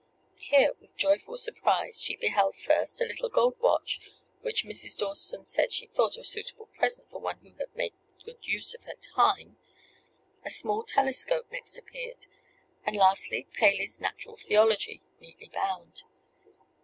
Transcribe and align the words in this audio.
Here, 0.39 0.73
with 0.79 0.97
joyful 0.97 1.37
surprise, 1.37 2.01
she 2.01 2.15
beheld, 2.15 2.55
first, 2.55 2.99
a 3.01 3.05
little 3.05 3.29
gold 3.29 3.59
watch, 3.59 4.01
which 4.41 4.63
Mrs. 4.65 4.97
Dawson 4.97 5.45
said 5.45 5.71
she 5.71 5.85
thought 5.85 6.17
a 6.17 6.23
suitable 6.23 6.65
present 6.65 7.07
for 7.07 7.21
one 7.21 7.37
who 7.37 7.53
had 7.59 7.75
made 7.75 7.93
a 8.19 8.23
good 8.23 8.39
use 8.43 8.73
of 8.73 8.81
her 8.85 8.95
time; 8.99 9.57
a 10.43 10.49
small 10.49 10.81
telescope 10.83 11.51
next 11.51 11.77
appeared; 11.77 12.25
and 12.83 12.95
lastly, 12.95 13.45
Paley's 13.53 13.99
"Natural 13.99 14.37
Theology," 14.37 15.03
neatly 15.19 15.49
bound. 15.53 16.01